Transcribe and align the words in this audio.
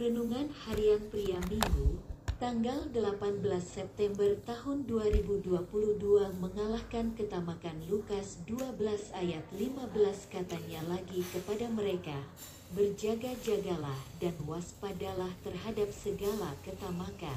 Renungan 0.00 0.48
Harian 0.64 1.12
Pria 1.12 1.36
Minggu, 1.52 2.00
tanggal 2.40 2.88
18 2.88 3.44
September 3.60 4.32
tahun 4.48 4.88
2022 4.88 5.60
mengalahkan 6.40 7.12
ketamakan 7.12 7.76
Lukas 7.84 8.40
12 8.48 8.80
ayat 9.12 9.44
15 9.52 9.92
katanya 10.32 10.80
lagi 10.88 11.20
kepada 11.20 11.68
mereka, 11.68 12.16
berjaga-jagalah 12.72 14.00
dan 14.16 14.32
waspadalah 14.48 15.36
terhadap 15.44 15.92
segala 15.92 16.56
ketamakan. 16.64 17.36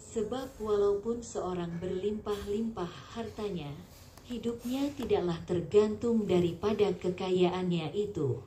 Sebab 0.00 0.56
walaupun 0.56 1.20
seorang 1.20 1.76
berlimpah-limpah 1.84 3.12
hartanya, 3.12 3.76
hidupnya 4.24 4.88
tidaklah 4.96 5.36
tergantung 5.44 6.24
daripada 6.24 6.96
kekayaannya 6.96 7.92
itu. 7.92 8.40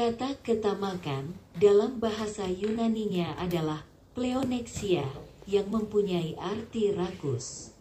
Kata 0.00 0.32
ketamakan 0.40 1.36
dalam 1.60 2.00
bahasa 2.00 2.48
Yunaninya 2.48 3.36
adalah 3.36 3.84
pleonexia 4.16 5.04
yang 5.44 5.68
mempunyai 5.68 6.40
arti 6.40 6.88
rakus 6.88 7.76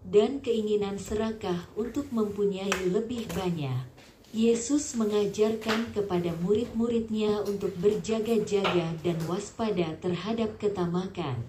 dan 0.00 0.40
keinginan 0.40 0.96
serakah 0.96 1.68
untuk 1.76 2.08
mempunyai 2.08 2.72
lebih 2.88 3.28
banyak. 3.36 3.84
Yesus 4.32 4.96
mengajarkan 4.96 5.92
kepada 5.92 6.32
murid-muridnya 6.40 7.44
untuk 7.44 7.76
berjaga-jaga 7.84 8.96
dan 9.04 9.20
waspada 9.28 9.92
terhadap 10.00 10.56
ketamakan. 10.56 11.44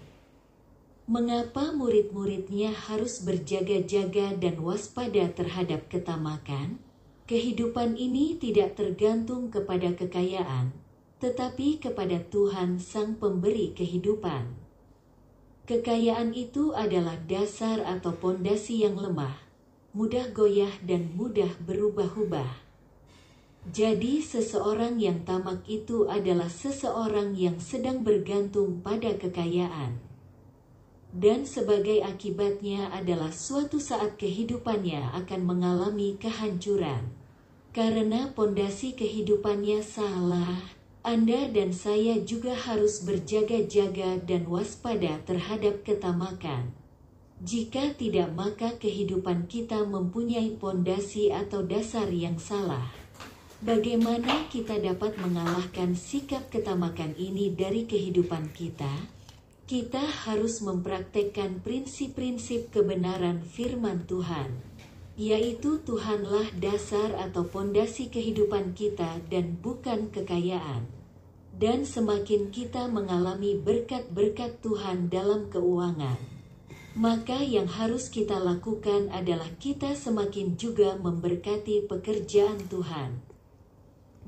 Mengapa 1.08 1.72
murid-muridnya 1.72 2.76
harus 2.76 3.23
berjaga-jaga 3.23 4.36
dan 4.36 4.59
waspada 4.59 5.31
terhadap 5.31 5.88
ketamakan? 5.88 6.76
Kehidupan 7.27 7.99
ini 7.99 8.40
tidak 8.40 8.80
tergantung 8.80 9.52
kepada 9.52 9.91
kekayaan, 9.91 10.72
tetapi 11.20 11.76
kepada 11.76 12.23
Tuhan 12.23 12.80
Sang 12.80 13.20
Pemberi 13.20 13.76
kehidupan. 13.76 14.55
Kekayaan 15.67 16.31
itu 16.31 16.72
adalah 16.72 17.20
dasar 17.28 17.83
atau 17.83 18.16
pondasi 18.16 18.88
yang 18.88 18.95
lemah, 18.95 19.44
mudah 19.92 20.31
goyah 20.31 20.72
dan 20.80 21.11
mudah 21.20 21.52
berubah-ubah. 21.67 22.64
Jadi, 23.75 24.23
seseorang 24.23 24.95
yang 24.95 25.28
tamak 25.28 25.67
itu 25.67 26.08
adalah 26.08 26.48
seseorang 26.48 27.36
yang 27.36 27.59
sedang 27.59 28.08
bergantung 28.08 28.80
pada 28.80 29.11
kekayaan, 29.20 30.00
dan 31.18 31.50
sebagai 31.50 32.06
akibatnya 32.06 32.94
adalah 32.94 33.34
suatu 33.34 33.82
saat 33.82 34.22
kehidupannya 34.22 35.18
akan 35.18 35.42
mengalami 35.50 36.14
kehancuran. 36.22 37.10
Karena 37.73 38.30
pondasi 38.38 38.94
kehidupannya 38.94 39.82
salah, 39.82 40.62
Anda 41.02 41.50
dan 41.50 41.73
saya 41.73 42.22
juga 42.22 42.54
harus 42.54 43.02
berjaga-jaga 43.02 44.22
dan 44.22 44.45
waspada 44.45 45.18
terhadap 45.26 45.82
ketamakan. 45.82 46.78
Jika 47.42 47.98
tidak, 47.98 48.34
maka 48.38 48.78
kehidupan 48.78 49.50
kita 49.50 49.86
mempunyai 49.86 50.58
pondasi 50.58 51.34
atau 51.34 51.66
dasar 51.66 52.10
yang 52.14 52.38
salah. 52.38 52.94
Bagaimana 53.62 54.45
kita 54.54 54.78
dapat 54.78 55.18
mengalahkan 55.18 55.98
sikap 55.98 56.50
ketamakan 56.54 57.18
ini 57.18 57.54
dari 57.54 57.90
kehidupan 57.90 58.54
kita? 58.54 59.17
Kita 59.68 60.00
harus 60.00 60.64
mempraktekkan 60.64 61.60
prinsip-prinsip 61.60 62.72
kebenaran 62.72 63.44
firman 63.44 64.08
Tuhan 64.08 64.78
yaitu 65.18 65.82
Tuhanlah 65.82 66.54
dasar 66.62 67.18
atau 67.18 67.42
pondasi 67.50 68.08
kehidupan 68.14 68.78
kita 68.78 69.18
dan 69.28 69.58
bukan 69.60 70.14
kekayaan. 70.14 70.86
Dan 71.58 71.90
semakin 71.90 72.54
kita 72.54 72.86
mengalami 72.86 73.58
berkat-berkat 73.58 74.62
Tuhan 74.62 75.10
dalam 75.10 75.50
keuangan, 75.50 76.22
maka 76.94 77.42
yang 77.42 77.66
harus 77.66 78.14
kita 78.14 78.38
lakukan 78.38 79.10
adalah 79.10 79.50
kita 79.58 79.98
semakin 79.98 80.54
juga 80.54 80.95
memberkati 81.02 81.89
pekerjaan 81.89 82.61
Tuhan. 82.70 83.26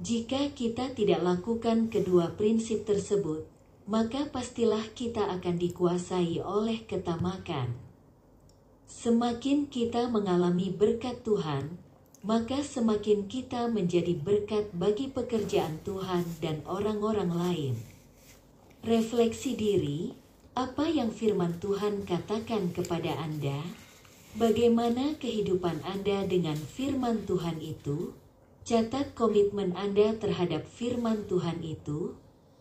Jika 0.02 0.58
kita 0.58 0.98
tidak 0.98 1.22
lakukan 1.22 1.94
kedua 1.94 2.34
prinsip 2.34 2.90
tersebut, 2.90 3.59
maka 3.90 4.30
pastilah 4.30 4.86
kita 4.94 5.34
akan 5.34 5.58
dikuasai 5.58 6.38
oleh 6.46 6.86
ketamakan. 6.86 7.74
Semakin 8.86 9.66
kita 9.66 10.14
mengalami 10.14 10.70
berkat 10.70 11.26
Tuhan, 11.26 11.82
maka 12.22 12.62
semakin 12.62 13.26
kita 13.26 13.66
menjadi 13.66 14.14
berkat 14.14 14.70
bagi 14.78 15.10
pekerjaan 15.10 15.82
Tuhan 15.82 16.22
dan 16.38 16.62
orang-orang 16.70 17.34
lain. 17.34 17.76
Refleksi 18.86 19.58
diri, 19.58 20.14
apa 20.54 20.86
yang 20.86 21.10
firman 21.10 21.58
Tuhan 21.58 22.06
katakan 22.06 22.70
kepada 22.70 23.18
Anda? 23.18 23.58
Bagaimana 24.38 25.18
kehidupan 25.18 25.82
Anda 25.82 26.30
dengan 26.30 26.62
firman 26.62 27.26
Tuhan 27.26 27.58
itu? 27.58 28.14
Catat 28.70 29.18
komitmen 29.18 29.74
Anda 29.74 30.14
terhadap 30.14 30.70
firman 30.70 31.26
Tuhan 31.26 31.66
itu. 31.66 32.14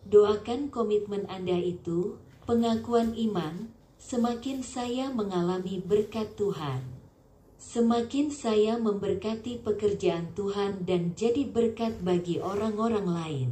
Doakan 0.07 0.71
komitmen 0.71 1.27
Anda 1.27 1.59
itu, 1.59 2.21
pengakuan 2.45 3.17
iman, 3.17 3.73
Semakin 3.99 4.63
saya 4.63 5.11
mengalami 5.11 5.83
berkat 5.83 6.39
Tuhan, 6.39 6.87
semakin 7.59 8.31
saya 8.31 8.79
memberkati 8.79 9.59
pekerjaan 9.59 10.31
Tuhan 10.39 10.87
dan 10.87 11.11
jadi 11.19 11.43
berkat 11.43 11.99
bagi 11.99 12.39
orang-orang 12.39 13.03
lain. 13.03 13.49